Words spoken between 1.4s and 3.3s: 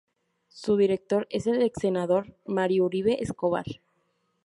el ex senador Mario Uribe